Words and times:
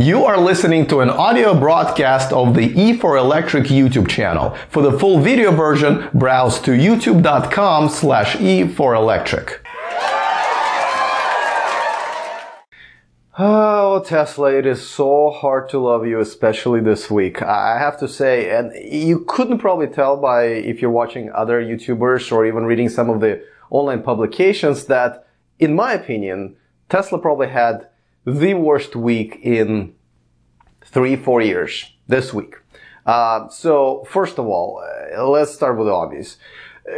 You 0.00 0.26
are 0.26 0.38
listening 0.38 0.86
to 0.90 1.00
an 1.00 1.10
audio 1.10 1.58
broadcast 1.58 2.32
of 2.32 2.54
the 2.54 2.68
E4Electric 2.68 3.64
YouTube 3.64 4.06
channel. 4.06 4.56
For 4.70 4.80
the 4.80 4.96
full 4.96 5.18
video 5.18 5.50
version, 5.50 6.08
browse 6.14 6.60
to 6.60 6.70
youtube.com 6.70 7.88
slash 7.88 8.36
E4Electric. 8.36 9.58
Oh, 13.40 14.04
Tesla, 14.06 14.54
it 14.54 14.66
is 14.66 14.88
so 14.88 15.30
hard 15.30 15.68
to 15.70 15.80
love 15.80 16.06
you, 16.06 16.20
especially 16.20 16.80
this 16.80 17.10
week. 17.10 17.42
I 17.42 17.80
have 17.80 17.98
to 17.98 18.06
say, 18.06 18.56
and 18.56 18.70
you 18.80 19.24
couldn't 19.26 19.58
probably 19.58 19.88
tell 19.88 20.16
by 20.16 20.44
if 20.44 20.80
you're 20.80 20.92
watching 20.92 21.32
other 21.32 21.60
YouTubers 21.60 22.30
or 22.30 22.46
even 22.46 22.66
reading 22.66 22.88
some 22.88 23.10
of 23.10 23.18
the 23.18 23.42
online 23.70 24.04
publications 24.04 24.84
that, 24.84 25.26
in 25.58 25.74
my 25.74 25.94
opinion, 25.94 26.54
Tesla 26.88 27.18
probably 27.18 27.48
had 27.48 27.88
the 28.34 28.54
worst 28.54 28.94
week 28.94 29.38
in 29.42 29.94
three, 30.84 31.16
four 31.16 31.40
years 31.40 31.92
this 32.06 32.34
week. 32.34 32.56
Uh, 33.06 33.48
so 33.48 34.04
first 34.08 34.38
of 34.38 34.46
all, 34.46 34.82
uh, 34.84 35.26
let's 35.26 35.54
start 35.54 35.78
with 35.78 35.86
the 35.86 35.92
obvious. 35.92 36.36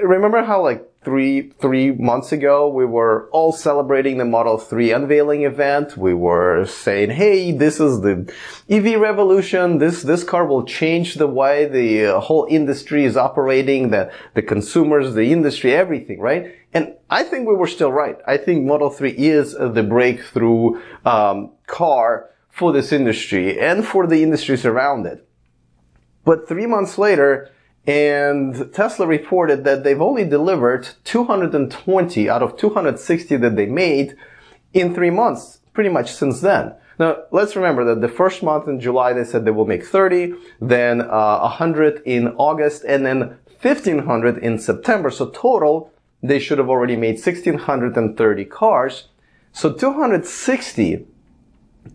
Remember 0.02 0.42
how 0.42 0.62
like 0.62 0.86
three 1.02 1.50
three 1.60 1.92
months 1.92 2.30
ago 2.30 2.68
we 2.68 2.84
were 2.84 3.28
all 3.30 3.52
celebrating 3.52 4.18
the 4.18 4.24
Model 4.24 4.58
3 4.58 4.92
unveiling 4.92 5.42
event. 5.44 5.96
We 5.96 6.14
were 6.14 6.64
saying, 6.66 7.10
"Hey, 7.10 7.52
this 7.52 7.80
is 7.80 8.00
the 8.00 8.32
EV 8.68 9.00
revolution. 9.00 9.78
This 9.78 10.02
this 10.02 10.24
car 10.24 10.44
will 10.44 10.64
change 10.64 11.14
the 11.14 11.26
way 11.26 11.66
the 11.66 12.06
uh, 12.06 12.20
whole 12.20 12.46
industry 12.50 13.04
is 13.04 13.16
operating, 13.16 13.90
the 13.90 14.12
the 14.34 14.42
consumers, 14.42 15.14
the 15.14 15.32
industry, 15.32 15.74
everything." 15.74 16.20
Right? 16.20 16.54
And 16.72 16.94
I 17.08 17.24
think 17.24 17.48
we 17.48 17.54
were 17.54 17.66
still 17.66 17.90
right. 17.90 18.18
I 18.26 18.36
think 18.36 18.64
Model 18.64 18.90
3 18.90 19.10
is 19.10 19.52
the 19.52 19.82
breakthrough 19.82 20.80
um, 21.04 21.52
car 21.66 22.30
for 22.48 22.72
this 22.72 22.92
industry 22.92 23.58
and 23.58 23.84
for 23.84 24.06
the 24.06 24.22
industries 24.22 24.64
around 24.64 25.06
it. 25.06 25.26
But 26.24 26.46
three 26.46 26.66
months 26.66 26.98
later, 26.98 27.50
and 27.86 28.72
Tesla 28.72 29.06
reported 29.06 29.64
that 29.64 29.82
they've 29.82 30.00
only 30.00 30.24
delivered 30.24 30.88
220 31.04 32.28
out 32.28 32.42
of 32.42 32.56
260 32.56 33.36
that 33.36 33.56
they 33.56 33.66
made 33.66 34.16
in 34.72 34.94
three 34.94 35.10
months, 35.10 35.60
pretty 35.72 35.90
much 35.90 36.12
since 36.12 36.40
then. 36.40 36.74
Now, 36.98 37.16
let's 37.30 37.56
remember 37.56 37.84
that 37.86 38.02
the 38.02 38.08
first 38.08 38.42
month 38.42 38.68
in 38.68 38.78
July, 38.78 39.14
they 39.14 39.24
said 39.24 39.44
they 39.44 39.50
will 39.50 39.64
make 39.64 39.86
30, 39.86 40.34
then 40.60 41.00
uh, 41.00 41.40
100 41.40 42.02
in 42.04 42.28
August, 42.36 42.84
and 42.84 43.06
then 43.06 43.38
1500 43.62 44.38
in 44.38 44.58
September. 44.58 45.10
So 45.10 45.30
total, 45.30 45.90
they 46.22 46.38
should 46.38 46.58
have 46.58 46.68
already 46.68 46.96
made 46.96 47.14
1630 47.14 48.44
cars. 48.46 49.08
So 49.52 49.72
260 49.72 51.06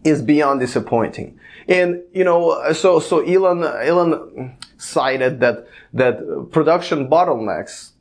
is 0.04 0.22
beyond 0.22 0.60
disappointing. 0.60 1.40
And, 1.68 2.02
you 2.14 2.24
know, 2.24 2.74
so, 2.74 3.00
so 3.00 3.22
Elon, 3.22 3.64
Elon 3.64 4.58
cited 4.78 5.40
that, 5.40 5.68
that 5.94 6.50
production 6.52 7.08
bottlenecks 7.10 7.92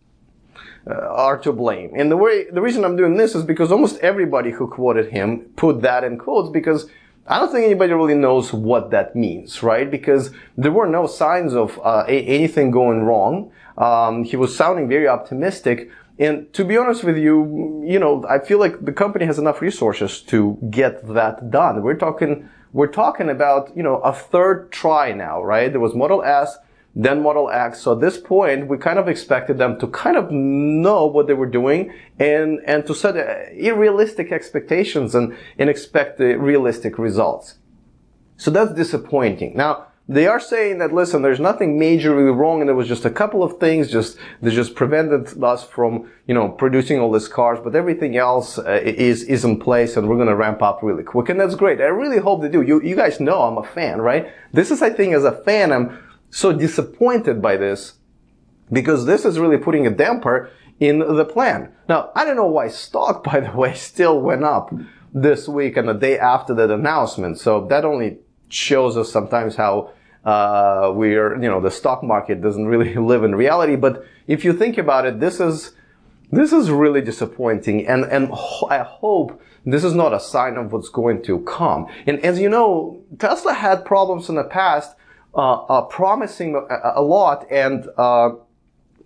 uh, 0.86 0.94
are 0.94 1.38
to 1.38 1.52
blame. 1.52 1.92
And 1.96 2.10
the 2.10 2.16
way, 2.16 2.44
the 2.50 2.60
reason 2.60 2.84
I'm 2.84 2.96
doing 2.96 3.16
this 3.16 3.34
is 3.34 3.42
because 3.42 3.72
almost 3.72 3.98
everybody 4.00 4.50
who 4.50 4.66
quoted 4.66 5.10
him 5.10 5.40
put 5.56 5.80
that 5.82 6.04
in 6.04 6.18
quotes 6.18 6.50
because 6.50 6.90
I 7.26 7.38
don't 7.38 7.50
think 7.50 7.64
anybody 7.64 7.94
really 7.94 8.14
knows 8.14 8.52
what 8.52 8.90
that 8.90 9.16
means, 9.16 9.62
right? 9.62 9.90
Because 9.90 10.30
there 10.58 10.72
were 10.72 10.86
no 10.86 11.06
signs 11.06 11.54
of 11.54 11.78
uh, 11.82 12.04
a- 12.06 12.26
anything 12.26 12.70
going 12.70 13.04
wrong. 13.04 13.50
Um, 13.78 14.24
he 14.24 14.36
was 14.36 14.54
sounding 14.54 14.88
very 14.88 15.08
optimistic, 15.08 15.90
and 16.18 16.52
to 16.52 16.64
be 16.64 16.76
honest 16.76 17.02
with 17.02 17.16
you, 17.16 17.82
you 17.84 17.98
know, 17.98 18.24
I 18.28 18.38
feel 18.38 18.58
like 18.58 18.84
the 18.84 18.92
company 18.92 19.24
has 19.26 19.38
enough 19.38 19.60
resources 19.60 20.20
to 20.22 20.58
get 20.70 21.06
that 21.08 21.50
done. 21.50 21.82
We're 21.82 21.96
talking, 21.96 22.48
we're 22.72 22.86
talking 22.92 23.28
about, 23.28 23.76
you 23.76 23.82
know, 23.82 23.96
a 23.96 24.12
third 24.12 24.70
try 24.70 25.12
now, 25.12 25.42
right? 25.42 25.72
There 25.72 25.80
was 25.80 25.94
Model 25.94 26.22
S, 26.22 26.56
then 26.94 27.20
Model 27.22 27.50
X. 27.50 27.80
So 27.80 27.94
at 27.94 28.00
this 28.00 28.16
point, 28.16 28.68
we 28.68 28.78
kind 28.78 28.98
of 28.98 29.08
expected 29.08 29.58
them 29.58 29.78
to 29.80 29.88
kind 29.88 30.16
of 30.16 30.30
know 30.30 31.06
what 31.06 31.26
they 31.26 31.34
were 31.34 31.50
doing 31.50 31.92
and, 32.20 32.60
and 32.64 32.86
to 32.86 32.94
set 32.94 33.16
uh, 33.16 33.50
unrealistic 33.52 34.30
expectations 34.30 35.16
and, 35.16 35.36
and 35.58 35.68
expect 35.68 36.18
the 36.18 36.36
realistic 36.36 36.96
results. 36.96 37.56
So 38.36 38.52
that's 38.52 38.72
disappointing. 38.72 39.56
Now, 39.56 39.88
they 40.06 40.26
are 40.26 40.40
saying 40.40 40.78
that 40.78 40.92
listen, 40.92 41.22
there's 41.22 41.40
nothing 41.40 41.78
majorly 41.78 42.34
wrong, 42.36 42.60
and 42.60 42.68
there 42.68 42.76
was 42.76 42.88
just 42.88 43.06
a 43.06 43.10
couple 43.10 43.42
of 43.42 43.58
things 43.58 43.90
just 43.90 44.18
that 44.42 44.50
just 44.50 44.74
prevented 44.74 45.42
us 45.42 45.64
from 45.64 46.10
you 46.26 46.34
know 46.34 46.50
producing 46.50 47.00
all 47.00 47.10
these 47.10 47.28
cars, 47.28 47.58
but 47.64 47.74
everything 47.74 48.16
else 48.16 48.58
uh, 48.58 48.80
is 48.84 49.22
is 49.22 49.44
in 49.44 49.58
place, 49.58 49.96
and 49.96 50.08
we're 50.08 50.16
going 50.16 50.28
to 50.28 50.36
ramp 50.36 50.62
up 50.62 50.82
really 50.82 51.02
quick, 51.02 51.30
and 51.30 51.40
that's 51.40 51.54
great. 51.54 51.80
I 51.80 51.84
really 51.84 52.18
hope 52.18 52.42
they 52.42 52.50
do. 52.50 52.60
You 52.60 52.82
you 52.82 52.96
guys 52.96 53.18
know 53.18 53.42
I'm 53.42 53.56
a 53.56 53.64
fan, 53.64 54.02
right? 54.02 54.30
This 54.52 54.70
is 54.70 54.82
I 54.82 54.90
think 54.90 55.14
as 55.14 55.24
a 55.24 55.32
fan, 55.32 55.72
I'm 55.72 55.98
so 56.28 56.52
disappointed 56.52 57.40
by 57.40 57.56
this 57.56 57.94
because 58.70 59.06
this 59.06 59.24
is 59.24 59.38
really 59.38 59.58
putting 59.58 59.86
a 59.86 59.90
damper 59.90 60.50
in 60.80 60.98
the 60.98 61.24
plan. 61.24 61.72
Now 61.88 62.10
I 62.14 62.26
don't 62.26 62.36
know 62.36 62.46
why 62.46 62.68
stock, 62.68 63.24
by 63.32 63.40
the 63.40 63.52
way, 63.52 63.72
still 63.72 64.20
went 64.20 64.44
up 64.44 64.70
this 65.14 65.48
week 65.48 65.78
and 65.78 65.88
the 65.88 65.94
day 65.94 66.18
after 66.18 66.52
that 66.56 66.70
announcement. 66.70 67.38
So 67.38 67.66
that 67.68 67.86
only 67.86 68.18
shows 68.54 68.96
us 68.96 69.10
sometimes 69.10 69.56
how 69.56 69.90
uh, 70.24 70.92
we're, 70.94 71.34
you 71.34 71.48
know, 71.48 71.60
the 71.60 71.70
stock 71.70 72.02
market 72.02 72.40
doesn't 72.40 72.66
really 72.66 72.94
live 73.12 73.24
in 73.24 73.34
reality. 73.34 73.76
But 73.76 74.04
if 74.26 74.44
you 74.44 74.52
think 74.52 74.78
about 74.78 75.06
it, 75.06 75.20
this 75.20 75.40
is, 75.40 75.72
this 76.30 76.52
is 76.52 76.70
really 76.70 77.00
disappointing. 77.00 77.86
And, 77.86 78.04
and 78.04 78.32
I 78.68 78.78
hope 78.78 79.40
this 79.66 79.84
is 79.84 79.94
not 79.94 80.12
a 80.12 80.20
sign 80.20 80.56
of 80.56 80.72
what's 80.72 80.88
going 80.88 81.22
to 81.24 81.40
come. 81.40 81.86
And 82.06 82.24
as 82.24 82.40
you 82.40 82.48
know, 82.48 83.02
Tesla 83.18 83.54
had 83.54 83.84
problems 83.84 84.28
in 84.28 84.36
the 84.36 84.44
past, 84.44 84.96
uh, 85.34 85.54
uh, 85.54 85.82
promising 85.82 86.54
a, 86.54 87.00
a, 87.00 87.02
lot 87.02 87.46
and, 87.50 87.88
uh, 87.98 88.30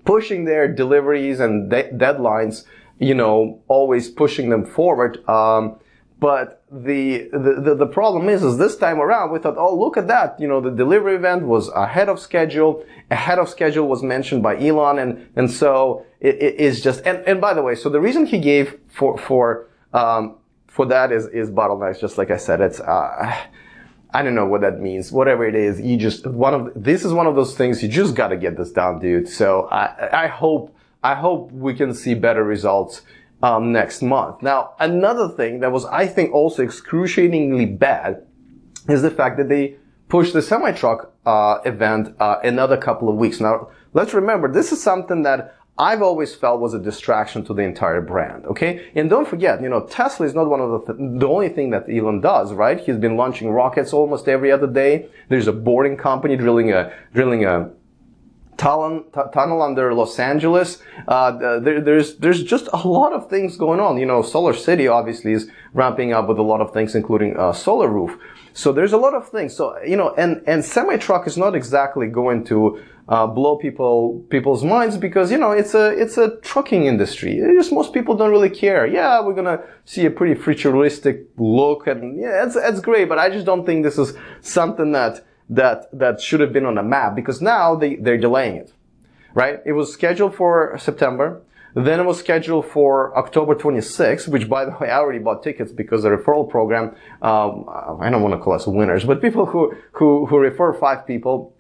pushing 0.05 0.45
their 0.45 0.73
deliveries 0.73 1.41
and 1.41 1.71
de- 1.71 1.91
deadlines, 1.93 2.65
you 2.99 3.15
know, 3.15 3.61
always 3.69 4.09
pushing 4.09 4.51
them 4.51 4.65
forward. 4.65 5.27
Um, 5.29 5.79
but 6.21 6.58
the, 6.71 7.29
the, 7.33 7.75
the, 7.75 7.87
problem 7.87 8.29
is, 8.29 8.43
is 8.43 8.59
this 8.59 8.77
time 8.77 9.01
around, 9.01 9.33
we 9.33 9.39
thought, 9.39 9.57
oh, 9.57 9.75
look 9.75 9.97
at 9.97 10.07
that. 10.09 10.39
You 10.39 10.49
know, 10.49 10.61
the 10.61 10.71
delivery 10.71 11.15
event 11.15 11.47
was 11.47 11.69
ahead 11.71 12.09
of 12.09 12.21
schedule. 12.21 12.85
Ahead 13.11 13.39
of 13.39 13.49
schedule 13.49 13.89
was 13.89 14.03
mentioned 14.03 14.43
by 14.43 14.59
Elon. 14.59 14.99
And, 14.99 15.29
and 15.35 15.51
so 15.51 16.05
it, 16.21 16.35
it 16.37 16.55
is 16.57 16.83
just, 16.83 17.01
and, 17.07 17.27
and 17.27 17.41
by 17.41 17.55
the 17.55 17.63
way, 17.63 17.75
so 17.75 17.89
the 17.89 18.01
reason 18.01 18.27
he 18.27 18.39
gave 18.39 18.79
for, 18.89 19.17
for, 19.17 19.69
um, 19.95 20.37
for 20.67 20.85
that 20.87 21.11
is, 21.11 21.27
is 21.29 21.51
bottlenecks. 21.51 22.01
Just 22.01 22.19
like 22.19 22.31
I 22.31 22.37
said, 22.37 22.61
it's, 22.61 22.81
uh, 22.81 23.35
I 24.11 24.23
don't 24.23 24.35
know 24.35 24.47
what 24.47 24.61
that 24.61 24.79
means. 24.79 25.11
Whatever 25.11 25.47
it 25.47 25.55
is, 25.55 25.81
you 25.81 25.97
just, 25.97 26.27
one 26.27 26.53
of, 26.53 26.73
this 26.75 27.03
is 27.03 27.15
one 27.15 27.27
of 27.27 27.35
those 27.35 27.57
things 27.57 27.83
you 27.83 27.89
just 27.89 28.15
gotta 28.15 28.37
get 28.37 28.59
this 28.59 28.73
down, 28.73 29.01
dude. 29.01 29.29
So 29.29 29.69
I, 29.71 30.25
I 30.25 30.27
hope, 30.27 30.77
I 31.03 31.15
hope 31.15 31.51
we 31.53 31.75
can 31.75 31.95
see 31.95 32.13
better 32.13 32.45
results 32.45 33.03
um, 33.43 33.73
next 33.73 34.03
month. 34.03 34.43
Now, 34.43 34.75
another 34.79 35.29
thing 35.29 35.61
that 35.61 35.73
was, 35.73 35.85
I 35.85 36.07
think, 36.07 36.33
also 36.33 36.63
excruciatingly 36.63 37.67
bad 37.67 38.27
is 38.89 39.03
the 39.03 39.11
fact 39.11 39.37
that 39.39 39.49
they 39.49 39.77
pushed 40.09 40.33
the 40.33 40.43
semi-truck 40.43 41.13
uh, 41.27 41.59
event 41.65 42.15
uh, 42.19 42.37
another 42.43 42.77
couple 42.77 43.09
of 43.09 43.17
weeks. 43.17 43.41
Now, 43.41 43.69
let's 43.93 44.15
remember, 44.15 44.51
this 44.51 44.73
is 44.73 44.83
something 44.83 45.23
that 45.23 45.55
I've 45.79 46.03
always 46.03 46.35
felt 46.35 46.61
was 46.61 46.75
a 46.75 46.79
distraction 46.81 47.45
to 47.45 47.55
the 47.55 47.63
entire 47.63 48.01
brand. 48.01 48.47
Okay, 48.47 48.91
and 48.97 49.09
don't 49.09 49.29
forget, 49.29 49.63
you 49.63 49.69
know, 49.69 49.87
Tesla 49.87 50.27
is 50.27 50.35
not 50.35 50.49
one 50.49 50.61
of 50.61 50.71
the 50.71 50.93
th- 50.93 51.21
the 51.21 51.29
only 51.29 51.49
thing 51.51 51.71
that 51.71 51.89
Elon 51.89 52.21
does, 52.21 52.53
right? 52.53 52.81
He's 52.81 52.97
been 52.97 53.17
launching 53.17 53.51
rockets 53.51 53.93
almost 53.93 54.27
every 54.27 54.51
other 54.51 54.67
day. 54.67 55.09
There's 55.29 55.47
a 55.47 55.53
boring 55.53 55.97
company 55.97 56.35
drilling 56.37 56.73
a 56.73 56.93
drilling 57.15 57.45
a 57.45 57.71
tunnel, 58.59 59.05
tunnel 59.33 59.63
under 59.63 59.95
Los 59.95 60.19
Angeles. 60.19 60.83
Uh, 61.07 61.61
there, 61.61 61.81
there's 61.81 62.17
there's 62.17 62.43
just 62.43 62.69
a 62.73 62.87
lot 62.87 63.13
of 63.15 63.31
things 63.31 63.57
going 63.57 63.81
on. 63.81 63.97
You 63.97 64.05
know, 64.05 64.21
Solar 64.21 64.53
City 64.53 64.87
obviously 64.87 65.33
is 65.33 65.51
ramping 65.73 66.13
up 66.13 66.29
with 66.29 66.39
a 66.39 66.43
lot 66.43 66.61
of 66.61 66.73
things, 66.73 66.95
including 66.95 67.37
a 67.39 67.55
solar 67.55 67.89
roof. 67.89 68.19
So 68.53 68.73
there's 68.73 68.93
a 68.93 68.99
lot 68.99 69.15
of 69.15 69.29
things. 69.29 69.57
So 69.57 69.81
you 69.83 69.97
know, 69.97 70.13
and 70.19 70.43
and 70.47 70.65
semi 70.65 70.97
truck 70.99 71.27
is 71.27 71.39
not 71.39 71.55
exactly 71.55 72.09
going 72.09 72.45
to 72.47 72.83
uh, 73.09 73.27
blow 73.27 73.57
people 73.57 74.27
people's 74.29 74.65
minds 74.65 74.99
because 74.99 75.31
you 75.31 75.39
know 75.39 75.53
it's 75.53 75.75
a 75.75 75.91
it's 75.91 76.19
a 76.19 76.37
trucking 76.41 76.85
industry. 76.85 77.41
just 77.57 77.73
most 77.73 77.95
people 77.95 78.15
don't 78.17 78.31
really 78.31 78.51
care. 78.51 78.87
Yeah, 78.87 79.21
we're 79.21 79.35
gonna 79.35 79.63
see 79.85 80.05
a 80.05 80.11
pretty 80.11 80.35
futuristic 80.35 81.27
look, 81.39 81.87
and 81.87 82.21
yeah, 82.21 82.45
that's 82.45 82.57
it's 82.57 82.81
great. 82.81 83.09
But 83.09 83.19
I 83.19 83.31
just 83.31 83.47
don't 83.47 83.65
think 83.65 83.85
this 83.85 83.97
is 83.97 84.15
something 84.43 84.93
that 84.93 85.25
that, 85.49 85.89
that 85.99 86.21
should 86.21 86.41
have 86.41 86.53
been 86.53 86.67
on 86.67 86.79
a 86.79 86.83
map 86.83 87.15
because 87.15 87.41
now 87.41 87.75
they, 87.75 87.97
they're 87.97 88.19
delaying 88.19 88.57
it, 88.57 88.73
right? 89.35 89.61
It 89.65 89.73
was 89.73 89.93
scheduled 89.93 90.35
for 90.35 90.77
September. 90.79 91.43
Then 91.75 92.01
it 92.01 92.05
was 92.05 92.19
scheduled 92.19 92.67
for 92.67 93.17
October 93.17 93.55
26th, 93.55 94.29
which 94.29 94.49
by 94.49 94.65
the 94.65 94.71
way, 94.81 94.91
I 94.91 94.99
already 94.99 95.19
bought 95.19 95.43
tickets 95.43 95.73
because 95.73 96.03
the 96.03 96.11
referral 96.11 96.49
program, 96.49 96.95
um, 97.23 97.67
I 98.01 98.11
don't 98.11 98.23
want 98.23 98.35
to 98.35 98.41
call 98.41 98.55
us 98.55 98.67
winners, 98.67 99.05
but 99.05 99.21
people 99.21 99.47
who, 99.47 99.75
who, 99.93 100.27
who 100.27 100.39
refer 100.39 100.73
five 100.73 101.07
people, 101.07 101.55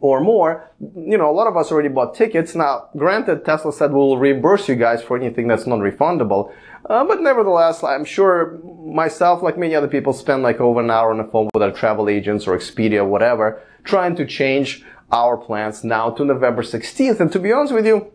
or 0.00 0.20
more, 0.20 0.70
you 0.80 1.16
know, 1.16 1.30
a 1.30 1.32
lot 1.32 1.46
of 1.46 1.56
us 1.56 1.72
already 1.72 1.88
bought 1.88 2.14
tickets. 2.14 2.54
Now, 2.54 2.88
granted, 2.96 3.44
Tesla 3.44 3.72
said 3.72 3.92
we'll 3.92 4.18
reimburse 4.18 4.68
you 4.68 4.74
guys 4.74 5.02
for 5.02 5.16
anything 5.16 5.48
that's 5.48 5.66
non-refundable. 5.66 6.52
Uh, 6.88 7.04
but 7.04 7.20
nevertheless, 7.20 7.82
I'm 7.82 8.04
sure 8.04 8.58
myself, 8.84 9.42
like 9.42 9.58
many 9.58 9.74
other 9.74 9.88
people, 9.88 10.12
spend 10.12 10.42
like 10.42 10.60
over 10.60 10.80
an 10.80 10.90
hour 10.90 11.10
on 11.10 11.18
the 11.18 11.24
phone 11.24 11.48
with 11.52 11.62
our 11.62 11.72
travel 11.72 12.08
agents 12.08 12.46
or 12.46 12.56
Expedia, 12.56 12.98
or 12.98 13.06
whatever, 13.06 13.62
trying 13.84 14.14
to 14.16 14.26
change 14.26 14.84
our 15.10 15.36
plans 15.36 15.82
now 15.82 16.10
to 16.10 16.24
November 16.24 16.62
16th. 16.62 17.20
And 17.20 17.32
to 17.32 17.38
be 17.38 17.52
honest 17.52 17.72
with 17.72 17.86
you, 17.86 18.12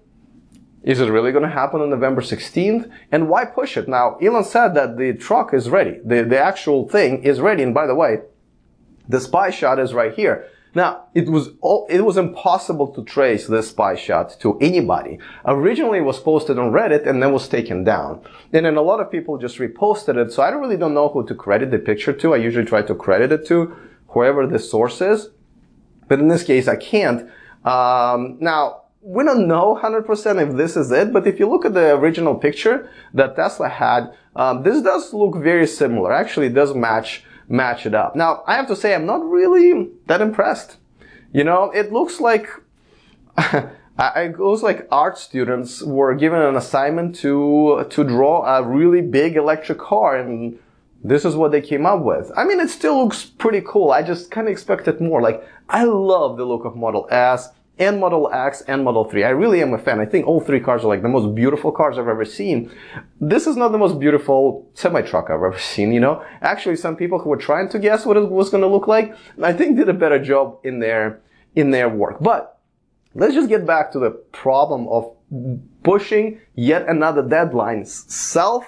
is 0.83 0.99
it 0.99 1.09
really 1.09 1.31
going 1.31 1.43
to 1.43 1.49
happen 1.49 1.81
on 1.81 1.89
November 1.89 2.21
16th? 2.21 2.89
And 3.11 3.29
why 3.29 3.45
push 3.45 3.77
it? 3.77 3.87
Now, 3.87 4.17
Elon 4.17 4.43
said 4.43 4.73
that 4.75 4.97
the 4.97 5.13
truck 5.13 5.53
is 5.53 5.69
ready. 5.69 5.99
The, 6.03 6.23
the 6.23 6.39
actual 6.39 6.87
thing 6.89 7.23
is 7.23 7.39
ready. 7.39 7.63
And 7.63 7.73
by 7.73 7.85
the 7.85 7.95
way, 7.95 8.19
the 9.07 9.19
spy 9.19 9.51
shot 9.51 9.79
is 9.79 9.93
right 9.93 10.13
here. 10.13 10.47
Now, 10.73 11.07
it 11.13 11.29
was 11.29 11.49
all, 11.59 11.85
it 11.89 12.01
was 12.01 12.15
impossible 12.15 12.87
to 12.93 13.03
trace 13.03 13.47
this 13.47 13.69
spy 13.69 13.95
shot 13.95 14.37
to 14.39 14.57
anybody. 14.59 15.19
Originally 15.45 15.99
it 15.99 16.03
was 16.03 16.19
posted 16.19 16.57
on 16.57 16.71
Reddit 16.71 17.05
and 17.05 17.21
then 17.21 17.33
was 17.33 17.49
taken 17.49 17.83
down. 17.83 18.21
And 18.53 18.65
then 18.65 18.77
a 18.77 18.81
lot 18.81 19.01
of 19.01 19.11
people 19.11 19.37
just 19.37 19.57
reposted 19.57 20.15
it. 20.15 20.31
So 20.31 20.43
I 20.43 20.49
really 20.49 20.77
don't 20.77 20.93
know 20.93 21.09
who 21.09 21.25
to 21.27 21.35
credit 21.35 21.71
the 21.71 21.79
picture 21.79 22.13
to. 22.13 22.33
I 22.33 22.37
usually 22.37 22.65
try 22.65 22.81
to 22.83 22.95
credit 22.95 23.31
it 23.31 23.45
to 23.47 23.75
whoever 24.07 24.47
the 24.47 24.59
source 24.59 25.01
is. 25.01 25.29
But 26.07 26.19
in 26.19 26.29
this 26.29 26.43
case, 26.43 26.67
I 26.67 26.77
can't. 26.77 27.29
Um, 27.65 28.37
now, 28.39 28.83
we 29.01 29.23
don't 29.23 29.47
know 29.47 29.79
100% 29.81 30.49
if 30.49 30.55
this 30.55 30.77
is 30.77 30.91
it, 30.91 31.11
but 31.11 31.25
if 31.25 31.39
you 31.39 31.49
look 31.49 31.65
at 31.65 31.73
the 31.73 31.95
original 31.95 32.35
picture 32.35 32.89
that 33.13 33.35
Tesla 33.35 33.67
had, 33.67 34.13
um, 34.35 34.63
this 34.63 34.81
does 34.81 35.13
look 35.13 35.35
very 35.41 35.67
similar. 35.67 36.13
Actually, 36.13 36.47
it 36.47 36.53
does 36.53 36.73
match 36.75 37.23
match 37.51 37.85
it 37.85 37.93
up. 37.93 38.15
Now, 38.15 38.43
I 38.47 38.55
have 38.55 38.67
to 38.67 38.75
say, 38.75 38.95
I'm 38.95 39.05
not 39.05 39.23
really 39.23 39.89
that 40.07 40.21
impressed. 40.21 40.77
You 41.33 41.43
know, 41.43 41.71
it 41.71 41.91
looks 41.91 42.19
like, 42.19 42.49
it 43.37 44.39
looks 44.39 44.63
like 44.63 44.87
art 44.91 45.17
students 45.17 45.81
were 45.83 46.15
given 46.15 46.41
an 46.41 46.55
assignment 46.55 47.15
to, 47.17 47.85
to 47.89 48.03
draw 48.03 48.57
a 48.57 48.63
really 48.63 49.01
big 49.01 49.35
electric 49.35 49.79
car 49.79 50.17
and 50.17 50.57
this 51.03 51.25
is 51.25 51.35
what 51.35 51.51
they 51.51 51.61
came 51.61 51.85
up 51.85 52.01
with. 52.01 52.31
I 52.37 52.45
mean, 52.45 52.59
it 52.59 52.69
still 52.69 53.03
looks 53.03 53.25
pretty 53.25 53.61
cool. 53.65 53.91
I 53.91 54.03
just 54.03 54.29
kind 54.29 54.47
of 54.47 54.51
expected 54.51 55.01
more. 55.01 55.21
Like, 55.21 55.43
I 55.67 55.83
love 55.85 56.37
the 56.37 56.45
look 56.45 56.63
of 56.63 56.75
Model 56.75 57.07
S 57.09 57.49
and 57.79 57.99
Model 57.99 58.31
X 58.31 58.61
and 58.61 58.83
Model 58.83 59.05
3. 59.05 59.23
I 59.23 59.29
really 59.29 59.61
am 59.61 59.73
a 59.73 59.77
fan. 59.77 59.99
I 59.99 60.05
think 60.05 60.27
all 60.27 60.39
three 60.39 60.59
cars 60.59 60.83
are 60.83 60.87
like 60.87 61.01
the 61.01 61.09
most 61.09 61.33
beautiful 61.33 61.71
cars 61.71 61.97
I've 61.97 62.07
ever 62.07 62.25
seen. 62.25 62.71
This 63.19 63.47
is 63.47 63.55
not 63.55 63.71
the 63.71 63.77
most 63.77 63.99
beautiful 63.99 64.69
semi-truck 64.73 65.25
I've 65.25 65.35
ever 65.35 65.57
seen, 65.57 65.91
you 65.91 65.99
know? 65.99 66.23
Actually, 66.41 66.75
some 66.75 66.95
people 66.95 67.19
who 67.19 67.29
were 67.29 67.37
trying 67.37 67.69
to 67.69 67.79
guess 67.79 68.05
what 68.05 68.17
it 68.17 68.29
was 68.29 68.49
going 68.49 68.61
to 68.61 68.67
look 68.67 68.87
like, 68.87 69.15
I 69.41 69.53
think 69.53 69.77
did 69.77 69.89
a 69.89 69.93
better 69.93 70.23
job 70.23 70.59
in 70.63 70.79
their, 70.79 71.21
in 71.55 71.71
their 71.71 71.89
work. 71.89 72.17
But 72.21 72.59
let's 73.15 73.33
just 73.33 73.49
get 73.49 73.65
back 73.65 73.91
to 73.93 73.99
the 73.99 74.11
problem 74.11 74.87
of 74.87 75.15
pushing 75.83 76.39
yet 76.55 76.87
another 76.87 77.27
deadline. 77.27 77.85
Self 77.85 78.65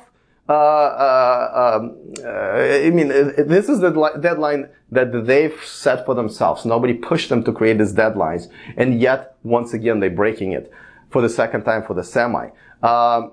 Uh, 0.47 0.51
uh, 0.53 1.77
um, 1.79 1.97
uh, 2.21 2.27
I 2.27 2.89
mean, 2.89 3.07
this 3.07 3.69
is 3.69 3.79
the 3.79 3.91
deadline 4.19 4.69
that 4.91 5.25
they've 5.25 5.57
set 5.63 6.05
for 6.05 6.15
themselves. 6.15 6.65
Nobody 6.65 6.93
pushed 6.93 7.29
them 7.29 7.43
to 7.45 7.53
create 7.53 7.77
these 7.77 7.93
deadlines. 7.93 8.49
And 8.75 8.99
yet, 8.99 9.37
once 9.43 9.73
again, 9.73 10.01
they're 10.01 10.09
breaking 10.09 10.51
it 10.51 10.71
for 11.09 11.21
the 11.21 11.29
second 11.29 11.63
time 11.63 11.83
for 11.83 11.93
the 11.93 12.03
semi. 12.03 12.49
Um, 12.81 13.31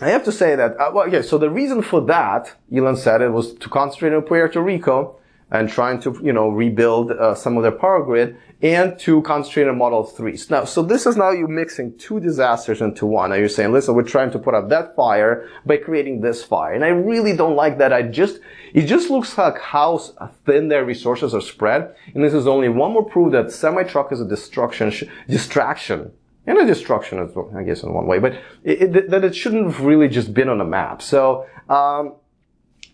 I 0.00 0.08
have 0.08 0.24
to 0.24 0.32
say 0.32 0.56
that, 0.56 0.72
uh, 0.80 0.90
well, 0.92 1.06
okay, 1.06 1.22
so 1.22 1.38
the 1.38 1.50
reason 1.50 1.80
for 1.80 2.00
that, 2.06 2.52
Elon 2.74 2.96
said 2.96 3.22
it 3.22 3.30
was 3.30 3.54
to 3.54 3.68
concentrate 3.68 4.12
on 4.12 4.22
Puerto 4.22 4.60
Rico 4.60 5.20
and 5.54 5.68
trying 5.68 6.00
to, 6.00 6.18
you 6.20 6.32
know, 6.32 6.48
rebuild 6.48 7.12
uh, 7.12 7.32
some 7.32 7.56
of 7.56 7.62
their 7.62 7.72
power 7.72 8.02
grid 8.02 8.36
and 8.60 8.98
to 8.98 9.22
concentrate 9.22 9.68
on 9.68 9.78
Model 9.78 10.04
3s. 10.04 10.50
Now, 10.50 10.64
so 10.64 10.82
this 10.82 11.06
is 11.06 11.16
now 11.16 11.30
you 11.30 11.46
mixing 11.46 11.96
two 11.96 12.18
disasters 12.18 12.80
into 12.80 13.06
one. 13.06 13.30
Now 13.30 13.36
you're 13.36 13.48
saying, 13.48 13.70
listen, 13.72 13.94
we're 13.94 14.02
trying 14.02 14.32
to 14.32 14.38
put 14.40 14.52
out 14.52 14.68
that 14.70 14.96
fire 14.96 15.48
by 15.64 15.76
creating 15.76 16.22
this 16.22 16.42
fire. 16.42 16.72
And 16.72 16.84
I 16.84 16.88
really 16.88 17.36
don't 17.36 17.54
like 17.54 17.78
that. 17.78 17.92
I 17.92 18.02
just, 18.02 18.40
it 18.72 18.86
just 18.86 19.10
looks 19.10 19.38
like 19.38 19.60
how 19.60 19.98
thin 20.44 20.66
their 20.66 20.84
resources 20.84 21.36
are 21.36 21.40
spread. 21.40 21.94
And 22.14 22.24
this 22.24 22.34
is 22.34 22.48
only 22.48 22.68
one 22.68 22.92
more 22.92 23.04
proof 23.04 23.30
that 23.30 23.52
semi-truck 23.52 24.10
is 24.10 24.20
a 24.20 24.26
destruction, 24.26 24.92
distraction 25.28 26.10
and 26.48 26.58
a 26.58 26.66
destruction 26.66 27.20
as 27.20 27.32
well, 27.32 27.50
I 27.56 27.62
guess 27.62 27.84
in 27.84 27.94
one 27.94 28.06
way, 28.06 28.18
but 28.18 28.32
it, 28.64 28.96
it, 28.96 29.10
that 29.10 29.24
it 29.24 29.36
shouldn't 29.36 29.64
have 29.64 29.80
really 29.80 30.08
just 30.08 30.34
been 30.34 30.48
on 30.48 30.60
a 30.60 30.64
map. 30.64 31.00
So, 31.00 31.46
um, 31.70 32.16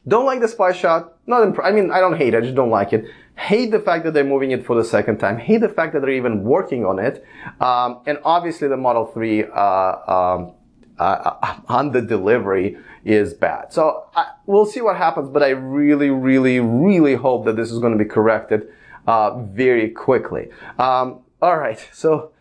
don't 0.07 0.25
like 0.25 0.41
the 0.41 0.49
spy 0.49 0.73
shot. 0.73 1.19
Not 1.31 1.44
imp- 1.44 1.61
I 1.62 1.71
mean, 1.71 1.93
I 1.93 2.00
don't 2.00 2.17
hate 2.17 2.35
it. 2.35 2.38
I 2.38 2.41
just 2.41 2.56
don't 2.56 2.71
like 2.71 2.93
it. 2.93 3.06
Hate 3.37 3.71
the 3.71 3.79
fact 3.79 4.03
that 4.05 4.15
they're 4.15 4.25
moving 4.25 4.50
it 4.50 4.67
for 4.67 4.75
the 4.75 4.82
second 4.85 5.19
time. 5.19 5.38
Hate 5.38 5.61
the 5.61 5.69
fact 5.69 5.93
that 5.93 6.00
they're 6.00 6.11
even 6.11 6.43
working 6.43 6.85
on 6.85 6.99
it. 6.99 7.25
Um, 7.61 8.00
and 8.05 8.19
obviously 8.25 8.67
the 8.67 8.77
Model 8.77 9.06
3, 9.06 9.44
uh, 9.44 9.47
um, 9.47 10.55
uh, 10.99 11.03
uh 11.03 11.61
on 11.69 11.93
the 11.93 12.03
delivery 12.03 12.77
is 13.05 13.32
bad. 13.32 13.73
So 13.73 14.09
I, 14.17 14.32
we'll 14.47 14.67
see 14.67 14.81
what 14.81 14.97
happens, 14.97 15.31
but 15.31 15.44
I 15.44 15.50
really, 15.50 16.11
really, 16.11 16.59
really 16.59 17.15
hope 17.15 17.44
that 17.44 17.55
this 17.55 17.71
is 17.71 17.79
going 17.79 17.97
to 17.97 18.05
be 18.05 18.11
corrected, 18.11 18.69
uh, 19.06 19.41
very 19.44 19.88
quickly. 19.88 20.49
Um, 20.81 21.21
all 21.41 21.56
right. 21.56 21.79
So, 21.93 22.33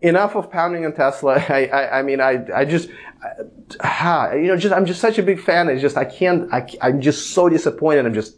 enough 0.00 0.36
of 0.36 0.50
pounding 0.50 0.84
on 0.84 0.92
Tesla. 0.92 1.34
I, 1.48 1.66
I, 1.66 1.98
I 1.98 2.02
mean, 2.02 2.20
I, 2.20 2.44
I 2.54 2.64
just, 2.64 2.90
ah, 3.80 4.32
you 4.32 4.48
know, 4.48 4.56
just, 4.56 4.74
I'm 4.74 4.86
just 4.86 5.00
such 5.00 5.18
a 5.18 5.22
big 5.22 5.40
fan. 5.40 5.68
It's 5.68 5.82
just, 5.82 5.96
I 5.96 6.04
can't, 6.04 6.52
I, 6.52 6.66
I'm 6.82 7.00
just 7.00 7.30
so 7.30 7.48
disappointed. 7.48 8.06
I'm 8.06 8.14
just, 8.14 8.36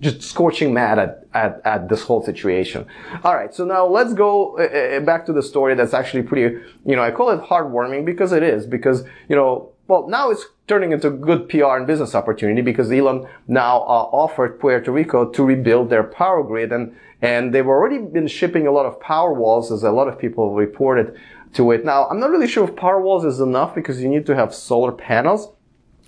just 0.00 0.22
scorching 0.22 0.72
mad 0.72 0.98
at, 0.98 1.26
at, 1.34 1.60
at 1.64 1.88
this 1.88 2.02
whole 2.02 2.22
situation. 2.22 2.86
All 3.22 3.34
right. 3.34 3.52
So 3.52 3.64
now 3.64 3.86
let's 3.86 4.14
go 4.14 4.58
uh, 4.58 5.00
back 5.00 5.26
to 5.26 5.32
the 5.32 5.42
story 5.42 5.74
that's 5.74 5.92
actually 5.92 6.22
pretty, 6.22 6.56
you 6.86 6.96
know, 6.96 7.02
I 7.02 7.10
call 7.10 7.30
it 7.30 7.40
heartwarming 7.42 8.04
because 8.04 8.32
it 8.32 8.42
is, 8.42 8.66
because, 8.66 9.04
you 9.28 9.36
know, 9.36 9.69
well, 9.90 10.06
now 10.08 10.30
it's 10.30 10.46
turning 10.68 10.92
into 10.92 11.10
good 11.10 11.48
PR 11.48 11.76
and 11.76 11.84
business 11.84 12.14
opportunity 12.14 12.62
because 12.62 12.92
Elon 12.92 13.26
now 13.48 13.78
uh, 13.80 14.06
offered 14.12 14.60
Puerto 14.60 14.92
Rico 14.92 15.28
to 15.28 15.42
rebuild 15.42 15.90
their 15.90 16.04
power 16.04 16.44
grid 16.44 16.72
and 16.72 16.94
and 17.20 17.52
they've 17.52 17.66
already 17.66 17.98
been 17.98 18.28
shipping 18.28 18.68
a 18.68 18.70
lot 18.70 18.86
of 18.86 19.00
power 19.00 19.34
walls 19.34 19.72
as 19.72 19.82
a 19.82 19.90
lot 19.90 20.06
of 20.06 20.16
people 20.16 20.54
reported 20.54 21.18
to 21.52 21.72
it. 21.72 21.84
Now, 21.84 22.06
I'm 22.08 22.20
not 22.20 22.30
really 22.30 22.46
sure 22.46 22.66
if 22.66 22.76
power 22.76 23.00
walls 23.02 23.24
is 23.24 23.40
enough 23.40 23.74
because 23.74 24.00
you 24.00 24.08
need 24.08 24.24
to 24.26 24.36
have 24.36 24.54
solar 24.54 24.92
panels. 24.92 25.52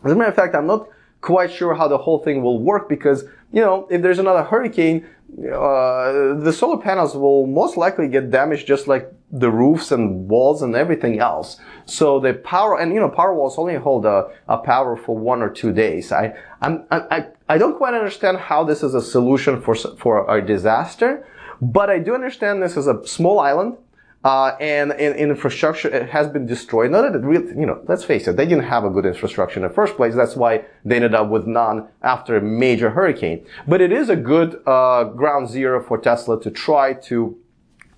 As 0.05 0.13
a 0.13 0.15
matter 0.15 0.31
of 0.31 0.37
fact, 0.37 0.55
I'm 0.55 0.69
not 0.69 0.89
quite 1.21 1.53
sure 1.53 1.75
how 1.75 1.89
the 1.89 1.99
whole 1.99 2.21
thing 2.21 2.43
will 2.43 2.61
work 2.61 2.89
because, 2.89 3.25
you 3.53 3.61
know, 3.61 3.87
if 3.91 4.03
there's 4.03 4.19
another 4.19 4.43
hurricane, 4.43 5.07
uh, 5.39 6.35
the 6.35 6.53
solar 6.53 6.77
panels 6.77 7.15
will 7.15 7.47
most 7.47 7.77
likely 7.77 8.09
get 8.09 8.31
damaged 8.31 8.67
just 8.67 8.87
like 8.87 9.13
the 9.31 9.51
roofs 9.51 9.93
and 9.93 10.29
walls 10.29 10.63
and 10.63 10.75
everything 10.75 11.21
else. 11.21 11.59
So 11.87 12.21
the 12.21 12.35
power, 12.35 12.79
and 12.79 12.93
you 12.93 13.01
know, 13.01 13.09
power 13.09 13.35
walls 13.35 13.59
only 13.59 13.77
hold 13.77 14.05
a, 14.05 14.31
a 14.49 14.59
power 14.59 14.97
for 14.97 15.17
one 15.17 15.43
or 15.43 15.49
two 15.49 15.73
days. 15.73 16.13
I, 16.13 16.35
I'm, 16.61 16.85
I, 16.91 17.27
I 17.49 17.59
don't 17.59 17.77
quite 17.77 17.95
understand 17.95 18.39
how 18.39 18.65
this 18.65 18.83
is 18.83 18.95
a 18.95 19.01
solution 19.01 19.61
for, 19.61 19.75
for 19.75 20.29
a 20.35 20.45
disaster, 20.45 21.27
but 21.61 21.89
I 21.89 21.99
do 21.99 22.15
understand 22.15 22.63
this 22.63 22.77
is 22.77 22.87
a 22.87 23.07
small 23.07 23.39
island 23.39 23.77
uh, 24.25 24.57
and, 24.61 24.93
and, 24.93 25.17
infrastructure 25.17 26.07
has 26.07 26.29
been 26.29 26.47
destroyed. 26.47 26.93
Not 26.93 27.03
that 27.03 27.17
it 27.17 27.25
really, 27.25 27.49
you 27.59 27.67
know, 27.67 27.83
let's 27.89 28.05
face 28.05 28.29
it, 28.29 28.37
they 28.37 28.47
didn't 28.47 28.65
have 28.65 28.85
a 28.85 28.91
good 28.91 29.05
infrastructure 29.05 29.59
in 29.59 29.63
the 29.63 29.75
first 29.75 29.97
place. 29.97 30.15
That's 30.15 30.37
why 30.37 30.65
they 30.85 30.97
ended 30.97 31.15
up 31.15 31.29
with 31.29 31.47
none 31.47 31.89
after 32.03 32.37
a 32.37 32.41
major 32.41 32.91
hurricane. 32.91 33.45
But 33.67 33.81
it 33.81 33.91
is 33.91 34.09
a 34.09 34.17
good 34.17 34.63
uh, 34.65 35.05
ground 35.05 35.49
zero 35.49 35.83
for 35.83 35.99
Tesla 35.99 36.41
to 36.41 36.51
try 36.51 36.95
to 36.95 37.37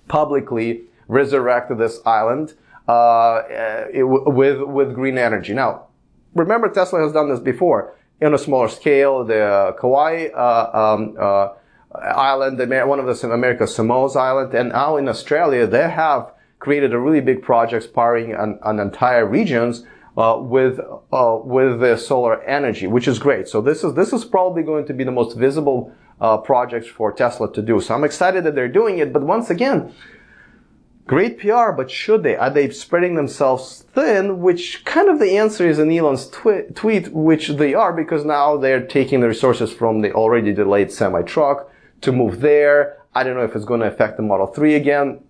publicly 0.07 0.85
resurrect 1.07 1.75
this 1.77 1.99
island 2.05 2.53
uh, 2.87 3.43
it, 3.93 4.03
with 4.03 4.61
with 4.61 4.95
green 4.95 5.19
energy. 5.19 5.53
Now, 5.53 5.87
remember 6.33 6.69
Tesla 6.69 7.01
has 7.01 7.13
done 7.13 7.29
this 7.29 7.39
before 7.39 7.95
on 8.21 8.33
a 8.33 8.37
smaller 8.39 8.69
scale. 8.69 9.23
The 9.23 9.75
Kauai. 9.79 10.29
Uh, 10.33 10.95
um, 10.95 11.15
uh, 11.19 11.49
island, 12.01 12.59
one 12.87 12.99
of 12.99 13.05
the 13.05 13.31
America's 13.31 13.75
Samoa's 13.75 14.15
island, 14.15 14.53
and 14.53 14.69
now 14.69 14.97
in 14.97 15.07
Australia, 15.07 15.67
they 15.67 15.89
have 15.89 16.31
created 16.59 16.93
a 16.93 16.99
really 16.99 17.21
big 17.21 17.41
project 17.41 17.93
powering 17.93 18.33
an, 18.33 18.79
entire 18.79 19.25
regions 19.25 19.83
uh, 20.17 20.37
with 20.39 20.79
uh, 21.11 21.39
with 21.43 21.79
the 21.79 21.97
solar 21.97 22.41
energy, 22.43 22.87
which 22.87 23.07
is 23.07 23.19
great. 23.19 23.47
So 23.47 23.61
this 23.61 23.83
is 23.83 23.93
this 23.93 24.13
is 24.13 24.25
probably 24.25 24.63
going 24.63 24.85
to 24.87 24.93
be 24.93 25.03
the 25.03 25.11
most 25.11 25.37
visible 25.37 25.93
uh, 26.21 26.37
projects 26.37 26.87
for 26.87 27.11
Tesla 27.11 27.51
to 27.53 27.61
do. 27.61 27.81
So 27.81 27.93
I'm 27.93 28.03
excited 28.03 28.43
that 28.45 28.55
they're 28.55 28.69
doing 28.81 28.99
it. 28.99 29.11
But 29.11 29.23
once 29.23 29.49
again, 29.49 29.93
great 31.05 31.39
PR. 31.39 31.71
But 31.71 31.91
should 31.91 32.23
they? 32.23 32.35
Are 32.35 32.49
they 32.49 32.69
spreading 32.69 33.15
themselves 33.15 33.85
thin? 33.93 34.39
Which 34.41 34.85
kind 34.85 35.09
of 35.09 35.19
the 35.19 35.37
answer 35.37 35.67
is 35.67 35.79
in 35.79 35.91
Elon's 35.91 36.29
twi- 36.29 36.67
tweet, 36.73 37.11
which 37.11 37.49
they 37.49 37.73
are 37.73 37.91
because 37.91 38.23
now 38.23 38.57
they're 38.57 38.85
taking 38.85 39.19
the 39.19 39.27
resources 39.27 39.73
from 39.73 40.01
the 40.01 40.13
already 40.13 40.53
delayed 40.53 40.91
semi 40.91 41.21
truck 41.23 41.69
to 42.01 42.11
move 42.11 42.41
there. 42.41 42.97
I 43.13 43.23
don't 43.23 43.35
know 43.35 43.43
if 43.43 43.55
it's 43.55 43.65
going 43.65 43.79
to 43.79 43.87
affect 43.87 44.17
the 44.17 44.23
Model 44.23 44.47
3 44.47 44.75
again. 44.75 45.21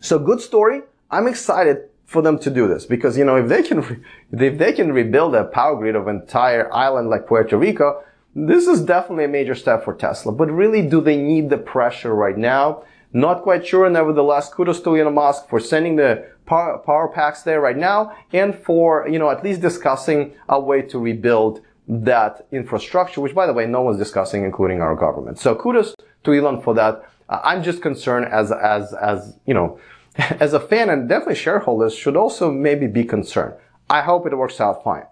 So 0.00 0.18
good 0.18 0.40
story. 0.40 0.82
I'm 1.10 1.26
excited 1.26 1.88
for 2.04 2.22
them 2.22 2.38
to 2.38 2.50
do 2.50 2.68
this 2.68 2.86
because, 2.86 3.18
you 3.18 3.24
know, 3.24 3.36
if 3.36 3.48
they 3.48 3.62
can, 3.62 3.80
re- 3.80 3.98
if 4.32 4.58
they 4.58 4.72
can 4.72 4.92
rebuild 4.92 5.34
a 5.34 5.44
power 5.44 5.76
grid 5.76 5.96
of 5.96 6.06
an 6.06 6.20
entire 6.20 6.72
island 6.72 7.10
like 7.10 7.26
Puerto 7.26 7.56
Rico, 7.56 8.02
this 8.34 8.66
is 8.66 8.82
definitely 8.82 9.24
a 9.24 9.28
major 9.28 9.54
step 9.54 9.84
for 9.84 9.94
Tesla. 9.94 10.30
But 10.30 10.50
really, 10.50 10.86
do 10.86 11.00
they 11.00 11.16
need 11.16 11.50
the 11.50 11.58
pressure 11.58 12.14
right 12.14 12.36
now? 12.36 12.84
Not 13.12 13.42
quite 13.42 13.66
sure. 13.66 13.88
Nevertheless, 13.88 14.52
kudos 14.52 14.80
to 14.80 14.96
Elon 14.96 15.14
Musk 15.14 15.48
for 15.48 15.58
sending 15.58 15.96
the 15.96 16.26
power, 16.44 16.78
power 16.78 17.08
packs 17.08 17.42
there 17.42 17.60
right 17.60 17.76
now 17.76 18.16
and 18.32 18.54
for, 18.54 19.08
you 19.08 19.18
know, 19.18 19.30
at 19.30 19.42
least 19.42 19.60
discussing 19.60 20.34
a 20.48 20.60
way 20.60 20.82
to 20.82 20.98
rebuild 20.98 21.62
that 21.88 22.46
infrastructure, 22.50 23.20
which 23.20 23.34
by 23.34 23.46
the 23.46 23.52
way, 23.52 23.66
no 23.66 23.82
one's 23.82 23.98
discussing, 23.98 24.44
including 24.44 24.80
our 24.80 24.94
government. 24.94 25.38
So 25.38 25.54
kudos 25.54 25.94
to 26.24 26.32
Elon 26.32 26.60
for 26.60 26.74
that. 26.74 27.08
Uh, 27.28 27.40
I'm 27.44 27.62
just 27.62 27.82
concerned 27.82 28.26
as, 28.26 28.52
as, 28.52 28.92
as, 28.94 29.36
you 29.46 29.54
know, 29.54 29.78
as 30.16 30.52
a 30.52 30.60
fan 30.60 30.90
and 30.90 31.08
definitely 31.08 31.36
shareholders 31.36 31.94
should 31.94 32.16
also 32.16 32.50
maybe 32.50 32.86
be 32.86 33.04
concerned. 33.04 33.54
I 33.88 34.02
hope 34.02 34.26
it 34.26 34.36
works 34.36 34.60
out 34.60 34.82
fine. 34.82 35.04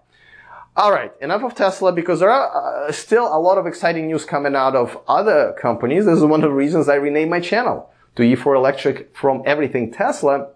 All 0.77 0.91
right, 0.91 1.13
enough 1.21 1.41
of 1.43 1.55
Tesla 1.55 1.93
because 1.93 2.19
there 2.19 2.29
are 2.29 2.87
uh, 2.87 2.91
still 2.91 3.25
a 3.33 3.39
lot 3.39 3.57
of 3.57 3.65
exciting 3.65 4.07
news 4.07 4.25
coming 4.25 4.57
out 4.57 4.75
of 4.75 4.97
other 5.07 5.55
companies. 5.57 6.05
This 6.05 6.17
is 6.17 6.25
one 6.25 6.43
of 6.43 6.49
the 6.49 6.55
reasons 6.55 6.89
I 6.89 6.95
renamed 6.95 7.31
my 7.31 7.39
channel 7.39 7.89
to 8.17 8.23
E4 8.23 8.57
Electric 8.57 9.15
from 9.15 9.41
everything 9.45 9.93
Tesla. 9.93 10.49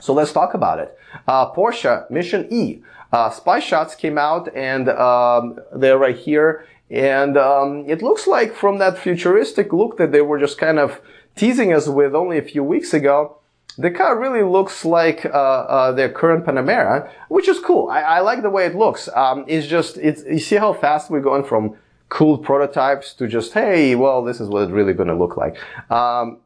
So 0.00 0.12
let's 0.12 0.32
talk 0.32 0.54
about 0.54 0.78
it. 0.78 0.96
Uh, 1.26 1.50
Porsche 1.52 2.10
Mission 2.10 2.46
E. 2.50 2.80
Uh, 3.12 3.30
spy 3.30 3.58
shots 3.58 3.94
came 3.94 4.18
out 4.18 4.54
and 4.54 4.88
um, 4.90 5.58
they're 5.74 5.98
right 5.98 6.16
here. 6.16 6.66
And 6.90 7.36
um, 7.36 7.84
it 7.86 8.02
looks 8.02 8.26
like 8.26 8.54
from 8.54 8.78
that 8.78 8.98
futuristic 8.98 9.72
look 9.72 9.98
that 9.98 10.12
they 10.12 10.22
were 10.22 10.38
just 10.38 10.58
kind 10.58 10.78
of 10.78 11.00
teasing 11.36 11.72
us 11.72 11.88
with 11.88 12.14
only 12.14 12.38
a 12.38 12.42
few 12.42 12.64
weeks 12.64 12.94
ago, 12.94 13.38
the 13.76 13.90
car 13.90 14.18
really 14.18 14.42
looks 14.42 14.84
like 14.84 15.24
uh, 15.24 15.28
uh, 15.28 15.92
their 15.92 16.08
current 16.08 16.44
Panamera, 16.44 17.10
which 17.28 17.46
is 17.48 17.60
cool. 17.60 17.88
I, 17.88 18.00
I 18.00 18.20
like 18.20 18.42
the 18.42 18.50
way 18.50 18.66
it 18.66 18.74
looks. 18.74 19.08
Um, 19.14 19.44
it's 19.46 19.66
just, 19.66 19.98
it's, 19.98 20.24
you 20.24 20.40
see 20.40 20.56
how 20.56 20.72
fast 20.72 21.10
we're 21.10 21.20
going 21.20 21.44
from 21.44 21.76
cool 22.08 22.38
prototypes 22.38 23.14
to 23.14 23.28
just, 23.28 23.52
hey, 23.52 23.94
well, 23.94 24.24
this 24.24 24.40
is 24.40 24.48
what 24.48 24.62
it's 24.62 24.72
really 24.72 24.94
going 24.94 25.08
to 25.08 25.14
look 25.14 25.36
like. 25.36 25.56
Um, 25.92 26.38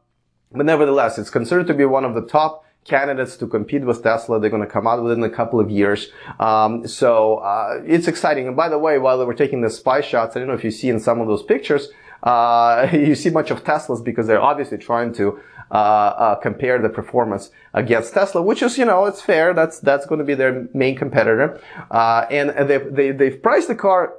but 0.51 0.65
nevertheless, 0.65 1.17
it's 1.17 1.31
considered 1.31 1.67
to 1.67 1.73
be 1.73 1.85
one 1.85 2.05
of 2.05 2.13
the 2.13 2.21
top 2.21 2.62
candidates 2.85 3.37
to 3.37 3.47
compete 3.47 3.83
with 3.83 4.03
Tesla. 4.03 4.39
They're 4.39 4.49
going 4.49 4.63
to 4.63 4.69
come 4.69 4.87
out 4.87 5.03
within 5.03 5.23
a 5.23 5.29
couple 5.29 5.59
of 5.59 5.69
years. 5.69 6.09
Um, 6.39 6.87
so 6.87 7.37
uh, 7.37 7.81
it's 7.85 8.07
exciting. 8.07 8.47
And 8.47 8.55
by 8.55 8.69
the 8.69 8.77
way, 8.77 8.97
while 8.97 9.17
they 9.17 9.25
were 9.25 9.33
taking 9.33 9.61
the 9.61 9.69
spy 9.69 10.01
shots, 10.01 10.35
I 10.35 10.39
don't 10.39 10.47
know 10.47 10.53
if 10.53 10.63
you 10.63 10.71
see 10.71 10.89
in 10.89 10.99
some 10.99 11.21
of 11.21 11.27
those 11.27 11.43
pictures, 11.43 11.89
uh, 12.23 12.87
you 12.93 13.15
see 13.15 13.29
much 13.29 13.51
of 13.51 13.63
Teslas 13.63 14.03
because 14.03 14.27
they're 14.27 14.41
obviously 14.41 14.77
trying 14.77 15.13
to 15.13 15.39
uh, 15.71 15.75
uh, 15.75 16.35
compare 16.35 16.79
the 16.79 16.89
performance 16.89 17.49
against 17.73 18.13
Tesla, 18.13 18.41
which 18.41 18.61
is, 18.61 18.77
you 18.77 18.85
know, 18.85 19.05
it's 19.05 19.21
fair. 19.21 19.53
That's 19.53 19.79
that's 19.79 20.05
going 20.05 20.19
to 20.19 20.25
be 20.25 20.35
their 20.35 20.67
main 20.73 20.95
competitor, 20.95 21.59
uh, 21.89 22.27
and 22.29 22.69
they've 22.69 22.93
they, 22.93 23.11
they've 23.11 23.41
priced 23.41 23.69
the 23.69 23.75
car. 23.75 24.13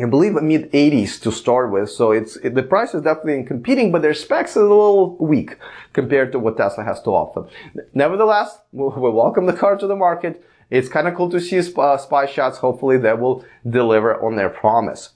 I 0.00 0.04
believe 0.04 0.34
mid 0.34 0.70
80s 0.72 1.20
to 1.22 1.32
start 1.32 1.72
with, 1.72 1.90
so 1.90 2.12
it's 2.12 2.36
it, 2.36 2.54
the 2.54 2.62
price 2.62 2.94
is 2.94 3.02
definitely 3.02 3.42
competing, 3.44 3.90
but 3.90 4.02
their 4.02 4.14
specs 4.14 4.56
are 4.56 4.60
a 4.60 4.68
little 4.68 5.16
weak 5.16 5.56
compared 5.92 6.30
to 6.32 6.38
what 6.38 6.56
Tesla 6.56 6.84
has 6.84 7.02
to 7.02 7.10
offer. 7.10 7.48
Nevertheless, 7.94 8.58
we'll 8.72 8.90
welcome 9.12 9.46
the 9.46 9.52
car 9.52 9.76
to 9.76 9.86
the 9.86 9.96
market. 9.96 10.44
It's 10.70 10.88
kind 10.88 11.08
of 11.08 11.14
cool 11.14 11.30
to 11.30 11.40
see 11.40 11.58
uh, 11.76 11.96
spy 11.96 12.26
shots. 12.26 12.58
Hopefully, 12.58 12.98
they 12.98 13.14
will 13.14 13.44
deliver 13.68 14.22
on 14.24 14.36
their 14.36 14.50
promise. 14.50 15.10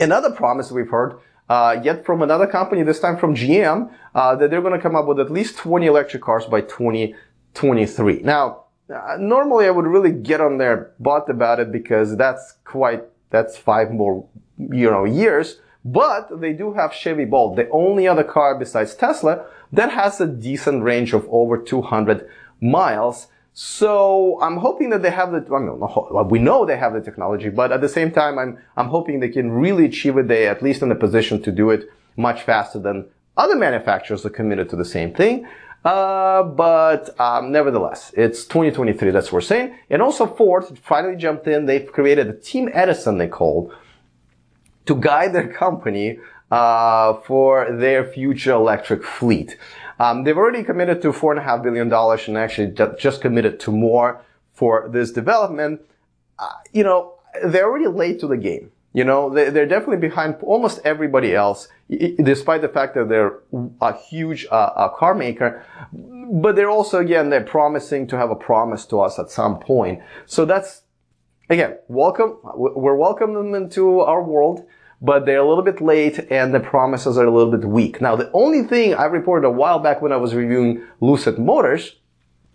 Another 0.00 0.30
promise 0.30 0.70
we've 0.70 0.90
heard 0.90 1.18
uh, 1.48 1.80
yet 1.82 2.04
from 2.04 2.22
another 2.22 2.46
company, 2.46 2.82
this 2.82 3.00
time 3.00 3.16
from 3.16 3.34
GM, 3.34 3.90
uh, 4.14 4.34
that 4.36 4.50
they're 4.50 4.62
going 4.62 4.72
to 4.72 4.80
come 4.80 4.96
up 4.96 5.06
with 5.06 5.20
at 5.20 5.30
least 5.30 5.56
20 5.58 5.86
electric 5.86 6.22
cars 6.22 6.44
by 6.46 6.60
2023. 6.60 8.20
Now, 8.22 8.64
uh, 8.92 9.16
normally 9.18 9.66
I 9.66 9.70
would 9.70 9.86
really 9.86 10.12
get 10.12 10.40
on 10.40 10.58
their 10.58 10.92
butt 10.98 11.28
about 11.28 11.60
it 11.60 11.70
because 11.70 12.16
that's 12.16 12.54
quite, 12.64 13.04
that's 13.30 13.56
five 13.56 13.90
more, 13.90 14.26
you 14.58 14.90
know, 14.90 15.04
years. 15.04 15.60
But 15.84 16.40
they 16.40 16.52
do 16.52 16.72
have 16.72 16.92
Chevy 16.92 17.24
Bolt, 17.24 17.56
the 17.56 17.68
only 17.70 18.08
other 18.08 18.24
car 18.24 18.58
besides 18.58 18.94
Tesla 18.94 19.46
that 19.72 19.90
has 19.90 20.20
a 20.20 20.26
decent 20.26 20.82
range 20.82 21.12
of 21.12 21.26
over 21.30 21.58
200 21.58 22.28
miles. 22.60 23.28
So 23.52 24.38
I'm 24.42 24.58
hoping 24.58 24.90
that 24.90 25.02
they 25.02 25.10
have 25.10 25.32
the, 25.32 25.46
I 25.54 25.58
mean, 25.60 26.28
we 26.28 26.38
know 26.38 26.66
they 26.66 26.76
have 26.76 26.92
the 26.92 27.00
technology, 27.00 27.48
but 27.48 27.72
at 27.72 27.80
the 27.80 27.88
same 27.88 28.10
time, 28.10 28.38
I'm, 28.38 28.58
I'm 28.76 28.88
hoping 28.88 29.20
they 29.20 29.28
can 29.28 29.50
really 29.50 29.86
achieve 29.86 30.18
it. 30.18 30.28
They 30.28 30.46
at 30.46 30.62
least 30.62 30.82
in 30.82 30.90
a 30.90 30.94
position 30.94 31.42
to 31.42 31.52
do 31.52 31.70
it 31.70 31.88
much 32.16 32.42
faster 32.42 32.78
than 32.78 33.06
other 33.36 33.56
manufacturers 33.56 34.24
are 34.26 34.30
committed 34.30 34.68
to 34.70 34.76
the 34.76 34.84
same 34.84 35.14
thing. 35.14 35.46
Uh, 35.86 36.42
but 36.42 37.18
um, 37.20 37.52
nevertheless, 37.52 38.12
it's 38.16 38.44
2023. 38.46 39.12
That's 39.12 39.28
what 39.28 39.34
we're 39.34 39.40
saying. 39.40 39.76
And 39.88 40.02
also 40.02 40.26
Ford 40.26 40.64
finally 40.82 41.14
jumped 41.14 41.46
in. 41.46 41.66
They've 41.66 41.90
created 41.90 42.26
a 42.26 42.32
Team 42.32 42.68
Edison, 42.74 43.18
they 43.18 43.28
called, 43.28 43.72
to 44.86 44.96
guide 44.96 45.32
their 45.32 45.46
company 45.46 46.18
uh, 46.50 47.14
for 47.20 47.70
their 47.70 48.04
future 48.04 48.50
electric 48.50 49.04
fleet. 49.04 49.56
Um, 50.00 50.24
they've 50.24 50.36
already 50.36 50.64
committed 50.64 51.02
to 51.02 51.12
four 51.12 51.30
and 51.30 51.38
a 51.38 51.44
half 51.44 51.62
billion 51.62 51.88
dollars 51.88 52.26
and 52.26 52.36
actually 52.36 52.74
just 52.98 53.20
committed 53.20 53.60
to 53.60 53.70
more 53.70 54.20
for 54.54 54.88
this 54.92 55.12
development. 55.12 55.82
Uh, 56.36 56.50
you 56.72 56.82
know, 56.82 57.14
they're 57.44 57.66
already 57.66 57.86
late 57.86 58.18
to 58.20 58.26
the 58.26 58.36
game. 58.36 58.72
You 58.96 59.04
know, 59.04 59.28
they, 59.28 59.48
are 59.48 59.66
definitely 59.66 59.98
behind 59.98 60.36
almost 60.40 60.80
everybody 60.82 61.34
else, 61.34 61.68
despite 61.90 62.62
the 62.62 62.68
fact 62.68 62.94
that 62.94 63.10
they're 63.10 63.40
a 63.82 63.94
huge 63.94 64.46
uh, 64.50 64.88
car 64.88 65.14
maker. 65.14 65.62
But 65.92 66.56
they're 66.56 66.70
also, 66.70 67.00
again, 67.00 67.28
they're 67.28 67.44
promising 67.44 68.06
to 68.06 68.16
have 68.16 68.30
a 68.30 68.34
promise 68.34 68.86
to 68.86 69.00
us 69.00 69.18
at 69.18 69.30
some 69.30 69.60
point. 69.60 70.00
So 70.24 70.46
that's, 70.46 70.80
again, 71.50 71.76
welcome. 71.88 72.38
We're 72.54 72.96
welcoming 72.96 73.34
them 73.34 73.54
into 73.54 74.00
our 74.00 74.22
world 74.22 74.66
but 75.02 75.26
they're 75.26 75.40
a 75.40 75.46
little 75.46 75.62
bit 75.62 75.82
late 75.82 76.18
and 76.30 76.54
the 76.54 76.60
promises 76.60 77.18
are 77.18 77.26
a 77.26 77.30
little 77.30 77.54
bit 77.54 77.68
weak. 77.68 78.00
Now, 78.00 78.16
the 78.16 78.30
only 78.32 78.62
thing 78.62 78.94
I 78.94 79.04
reported 79.04 79.46
a 79.46 79.50
while 79.50 79.78
back 79.78 80.00
when 80.00 80.10
I 80.10 80.16
was 80.16 80.34
reviewing 80.34 80.82
Lucid 81.02 81.38
Motors, 81.38 81.96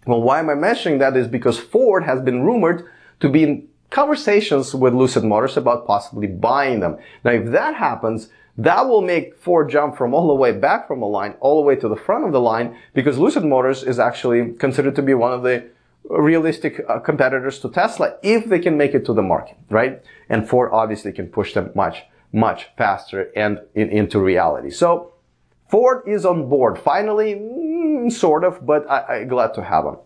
well, 0.07 0.23
why 0.23 0.39
am 0.39 0.49
I 0.49 0.55
mentioning 0.55 0.97
that 0.99 1.15
is 1.15 1.27
because 1.27 1.59
Ford 1.59 2.03
has 2.03 2.19
been 2.19 2.41
rumored 2.41 2.89
to 3.19 3.29
be 3.29 3.67
conversations 3.91 4.73
with 4.73 4.95
Lucid 4.95 5.23
Motors 5.23 5.57
about 5.57 5.85
possibly 5.85 6.27
buying 6.27 6.79
them. 6.79 6.97
Now, 7.23 7.31
if 7.31 7.51
that 7.51 7.75
happens, 7.75 8.29
that 8.57 8.87
will 8.87 9.01
make 9.01 9.37
Ford 9.37 9.69
jump 9.69 9.95
from 9.95 10.13
all 10.13 10.27
the 10.27 10.33
way 10.33 10.51
back 10.51 10.87
from 10.87 10.99
the 10.99 11.07
line 11.07 11.35
all 11.39 11.61
the 11.61 11.67
way 11.67 11.75
to 11.75 11.87
the 11.87 11.95
front 11.95 12.25
of 12.25 12.31
the 12.31 12.41
line 12.41 12.77
because 12.93 13.17
Lucid 13.17 13.45
Motors 13.45 13.83
is 13.83 13.99
actually 13.99 14.53
considered 14.53 14.95
to 14.95 15.01
be 15.01 15.13
one 15.13 15.33
of 15.33 15.43
the 15.43 15.69
realistic 16.09 16.81
uh, 16.89 16.99
competitors 16.99 17.59
to 17.59 17.69
Tesla 17.69 18.15
if 18.23 18.45
they 18.45 18.59
can 18.59 18.75
make 18.77 18.93
it 18.93 19.05
to 19.05 19.13
the 19.13 19.21
market, 19.21 19.57
right? 19.69 20.01
And 20.29 20.47
Ford 20.47 20.71
obviously 20.73 21.11
can 21.11 21.27
push 21.27 21.53
them 21.53 21.71
much 21.75 22.03
much 22.33 22.69
faster 22.77 23.29
and 23.35 23.59
in, 23.75 23.89
into 23.89 24.19
reality. 24.19 24.69
So 24.69 25.13
Ford 25.69 26.03
is 26.07 26.25
on 26.25 26.49
board. 26.49 26.79
Finally, 26.79 27.35
mm, 27.35 28.11
sort 28.11 28.43
of, 28.43 28.65
but 28.65 28.89
I, 28.89 29.19
I'm 29.19 29.27
glad 29.27 29.53
to 29.55 29.63
have 29.63 29.83
them. 29.85 29.97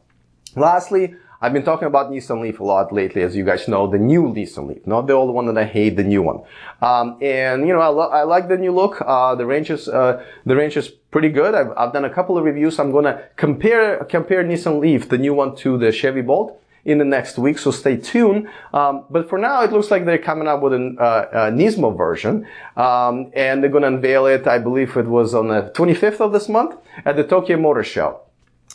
Lastly, 0.55 1.15
I've 1.41 1.53
been 1.53 1.63
talking 1.63 1.87
about 1.87 2.11
Nissan 2.11 2.41
Leaf 2.41 2.59
a 2.59 2.63
lot 2.63 2.91
lately, 2.91 3.21
as 3.21 3.35
you 3.35 3.43
guys 3.43 3.67
know, 3.67 3.87
the 3.87 3.97
new 3.97 4.23
Nissan 4.23 4.67
Leaf, 4.67 4.87
not 4.87 5.07
the 5.07 5.13
old 5.13 5.33
one 5.33 5.45
that 5.47 5.57
I 5.57 5.65
hate, 5.65 5.97
the 5.97 6.03
new 6.03 6.21
one. 6.21 6.41
Um, 6.81 7.17
and 7.21 7.67
you 7.67 7.73
know, 7.73 7.81
I, 7.81 7.87
lo- 7.87 8.09
I, 8.09 8.23
like 8.23 8.47
the 8.47 8.57
new 8.57 8.71
look. 8.71 9.01
Uh, 9.05 9.35
the 9.35 9.45
range 9.45 9.69
is 9.69 9.87
uh, 9.87 10.23
the 10.45 10.55
range 10.55 10.77
is 10.77 10.87
pretty 10.87 11.29
good. 11.29 11.53
I've, 11.53 11.71
I've 11.77 11.93
done 11.93 12.05
a 12.05 12.09
couple 12.09 12.37
of 12.37 12.45
reviews. 12.45 12.79
I'm 12.79 12.91
gonna 12.91 13.23
compare 13.35 14.03
compare 14.05 14.43
Nissan 14.43 14.79
Leaf, 14.79 15.09
the 15.09 15.17
new 15.17 15.33
one, 15.33 15.55
to 15.57 15.77
the 15.77 15.91
Chevy 15.91 16.21
Bolt 16.21 16.61
in 16.85 16.99
the 16.99 17.05
next 17.05 17.37
week, 17.37 17.57
so 17.57 17.71
stay 17.71 17.97
tuned. 17.97 18.47
Um, 18.73 19.05
but 19.09 19.27
for 19.27 19.37
now, 19.39 19.63
it 19.63 19.71
looks 19.71 19.89
like 19.89 20.05
they're 20.05 20.19
coming 20.19 20.47
up 20.47 20.61
with 20.61 20.73
an, 20.73 20.97
uh, 20.99 21.25
a 21.31 21.37
Nismo 21.51 21.97
version, 21.97 22.47
um, 22.77 23.31
and 23.33 23.61
they're 23.61 23.71
going 23.71 23.81
to 23.81 23.87
unveil 23.87 24.27
it. 24.27 24.45
I 24.47 24.59
believe 24.59 24.95
it 24.95 25.07
was 25.07 25.33
on 25.33 25.47
the 25.47 25.71
25th 25.75 26.21
of 26.21 26.31
this 26.31 26.47
month 26.47 26.75
at 27.03 27.15
the 27.15 27.23
Tokyo 27.23 27.57
Motor 27.57 27.83
Show. 27.83 28.21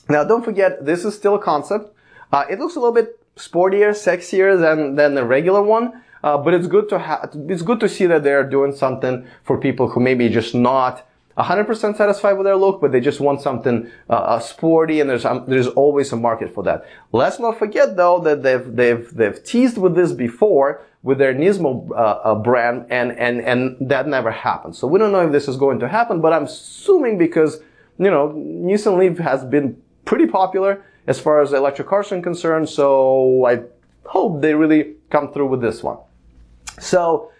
Now, 0.08 0.24
don't 0.24 0.44
forget, 0.44 0.84
this 0.84 1.04
is 1.04 1.14
still 1.14 1.36
a 1.36 1.38
concept. 1.38 1.94
Uh, 2.32 2.44
it 2.50 2.58
looks 2.58 2.76
a 2.76 2.80
little 2.80 2.94
bit 2.94 3.18
sportier, 3.36 3.90
sexier 3.90 4.58
than 4.58 4.96
than 4.96 5.14
the 5.14 5.24
regular 5.24 5.62
one. 5.62 6.02
Uh, 6.22 6.36
but 6.36 6.52
it's 6.52 6.66
good 6.66 6.88
to 6.90 6.98
have, 6.98 7.30
it's 7.48 7.62
good 7.62 7.80
to 7.80 7.88
see 7.88 8.06
that 8.06 8.22
they're 8.22 8.44
doing 8.44 8.74
something 8.74 9.26
for 9.42 9.56
people 9.58 9.88
who 9.88 10.00
maybe 10.00 10.28
just 10.28 10.54
not 10.54 11.06
100% 11.38 11.96
satisfied 11.96 12.34
with 12.34 12.44
their 12.44 12.56
look, 12.56 12.80
but 12.80 12.92
they 12.92 13.00
just 13.00 13.20
want 13.20 13.40
something 13.40 13.90
uh, 14.10 14.12
uh, 14.12 14.38
sporty, 14.38 15.00
and 15.00 15.08
there's 15.08 15.24
um, 15.24 15.44
there's 15.46 15.68
always 15.68 16.12
a 16.12 16.16
market 16.16 16.52
for 16.52 16.62
that. 16.64 16.84
Let's 17.12 17.38
not 17.38 17.58
forget 17.58 17.96
though 17.96 18.20
that 18.20 18.42
they've 18.42 18.76
they've 18.76 19.08
they've 19.14 19.42
teased 19.42 19.78
with 19.78 19.94
this 19.94 20.12
before 20.12 20.82
with 21.02 21.18
their 21.18 21.32
Nismo 21.32 21.90
uh, 21.92 21.94
uh, 21.94 22.34
brand, 22.34 22.86
and 22.90 23.12
and 23.12 23.40
and 23.40 23.76
that 23.88 24.06
never 24.06 24.30
happened. 24.30 24.76
So 24.76 24.86
we 24.86 24.98
don't 24.98 25.12
know 25.12 25.24
if 25.24 25.32
this 25.32 25.48
is 25.48 25.56
going 25.56 25.78
to 25.80 25.88
happen, 25.88 26.20
but 26.20 26.32
I'm 26.32 26.44
assuming 26.44 27.16
because 27.16 27.60
you 27.98 28.10
know 28.10 28.30
Nissan 28.36 28.98
Leaf 28.98 29.18
has 29.18 29.44
been 29.44 29.80
pretty 30.04 30.26
popular 30.26 30.84
as 31.06 31.18
far 31.18 31.40
as 31.40 31.52
electric 31.52 31.88
cars 31.88 32.12
are 32.12 32.20
concerned. 32.20 32.68
So 32.68 33.46
I 33.46 33.62
hope 34.04 34.40
they 34.40 34.54
really 34.54 34.94
come 35.10 35.32
through 35.32 35.48
with 35.48 35.60
this 35.60 35.82
one. 35.82 35.98
So 36.78 37.30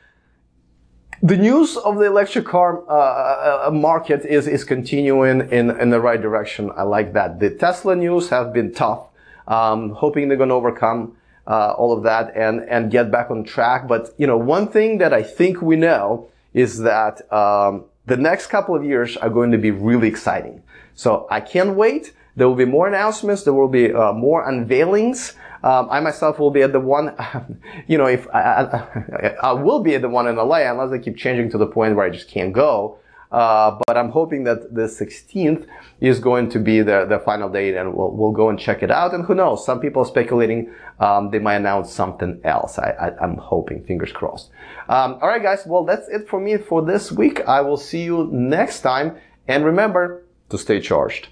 the 1.23 1.37
news 1.37 1.77
of 1.77 1.99
the 1.99 2.07
electric 2.07 2.47
car 2.47 2.83
uh, 2.89 2.93
uh, 2.93 3.65
uh, 3.67 3.71
market 3.71 4.25
is, 4.25 4.47
is 4.47 4.65
continuing 4.65 5.49
in, 5.51 5.71
in 5.79 5.91
the 5.91 6.01
right 6.01 6.21
direction. 6.21 6.71
I 6.77 6.83
like 6.83 7.13
that. 7.13 7.41
The 7.41 7.51
Tesla 7.51 7.95
news 7.95 8.31
have 8.31 8.53
been 8.53 8.73
tough. 8.73 9.07
Um, 9.47 9.91
hoping 9.91 10.29
they're 10.29 10.37
going 10.37 10.51
to 10.51 10.55
overcome 10.55 11.17
uh, 11.47 11.73
all 11.73 11.93
of 11.93 12.05
that 12.05 12.37
and, 12.37 12.61
and 12.69 12.91
get 12.91 13.11
back 13.11 13.31
on 13.31 13.45
track. 13.45 13.89
But, 13.89 14.15
you 14.17 14.27
know, 14.27 14.37
one 14.37 14.69
thing 14.69 14.99
that 14.99 15.13
I 15.13 15.23
think 15.23 15.61
we 15.61 15.77
know 15.77 16.29
is 16.55 16.79
that 16.81 17.31
um, 17.33 17.85
the 18.07 18.17
next 18.17 18.47
couple 18.47 18.75
of 18.75 18.85
years 18.85 19.17
are 19.17 19.29
going 19.29 19.51
to 19.51 19.59
be 19.59 19.73
really 19.73 20.09
exciting. 20.09 20.63
So 20.95 21.27
I 21.31 21.41
can't 21.41 21.75
wait. 21.75 22.13
There 22.37 22.49
will 22.49 22.57
be 22.57 22.65
more 22.65 22.89
announcements. 22.89 23.45
There 23.45 23.53
will 23.53 23.69
be 23.69 23.93
uh, 23.93 24.13
more 24.13 24.49
unveilings. 24.49 25.35
Um, 25.63 25.89
I 25.91 26.01
myself 26.01 26.39
will 26.39 26.51
be 26.51 26.63
at 26.63 26.73
the 26.73 26.81
one, 26.81 27.15
you 27.87 27.99
know, 27.99 28.07
if 28.07 28.27
I, 28.33 28.41
I, 28.41 29.35
I, 29.43 29.53
will 29.53 29.81
be 29.81 29.95
at 29.95 30.01
the 30.01 30.09
one 30.09 30.27
in 30.27 30.37
LA 30.37 30.71
unless 30.71 30.91
they 30.91 30.99
keep 30.99 31.19
changing 31.19 31.51
to 31.51 31.59
the 31.59 31.67
point 31.67 31.97
where 31.97 32.07
I 32.07 32.11
just 32.11 32.29
can't 32.29 32.53
go. 32.53 32.99
Uh, 33.31 33.79
but 33.87 33.97
I'm 33.97 34.11
hoping 34.11 34.45
that 34.45 34.75
the 34.75 34.89
16th 34.89 35.67
is 36.01 36.19
going 36.19 36.49
to 36.51 36.59
be 36.59 36.81
the, 36.81 37.05
the 37.05 37.21
final 37.21 37.49
date 37.49 37.77
and 37.77 37.95
we'll, 37.95 38.11
we'll 38.11 38.33
go 38.33 38.49
and 38.49 38.59
check 38.59 38.83
it 38.83 38.91
out. 38.91 39.15
And 39.15 39.25
who 39.25 39.35
knows? 39.35 39.65
Some 39.65 39.81
people 39.81 40.03
are 40.03 40.07
speculating 40.07 40.73
um, 41.01 41.31
they 41.31 41.39
might 41.39 41.57
announce 41.57 41.93
something 41.93 42.41
else. 42.45 42.79
I 42.79 42.91
I, 42.91 43.25
am 43.25 43.37
hoping, 43.37 43.85
fingers 43.85 44.13
crossed. 44.13 44.51
Um, 44.89 45.19
all 45.23 45.29
right, 45.29 45.43
guys. 45.43 45.65
Well, 45.67 45.85
that's 45.85 46.09
it 46.09 46.29
for 46.29 46.39
me 46.39 46.59
for 46.59 46.83
this 46.83 47.11
week. 47.11 47.41
I 47.49 47.63
will 47.63 47.79
see 47.79 48.03
you 48.03 48.29
next 48.31 48.83
time. 48.83 49.17
And 49.49 49.65
remember 49.65 50.25
to 50.51 50.59
stay 50.59 50.81
charged. 50.81 51.29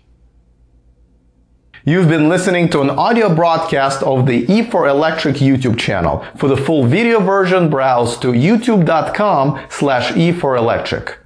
You've 1.88 2.08
been 2.08 2.28
listening 2.28 2.68
to 2.72 2.82
an 2.82 2.90
audio 2.90 3.34
broadcast 3.34 4.02
of 4.02 4.26
the 4.26 4.44
E4Electric 4.44 5.36
YouTube 5.36 5.78
channel. 5.78 6.22
For 6.36 6.46
the 6.46 6.54
full 6.54 6.84
video 6.84 7.18
version, 7.18 7.70
browse 7.70 8.18
to 8.18 8.32
youtube.com 8.32 9.58
slash 9.70 10.12
E4Electric. 10.12 11.16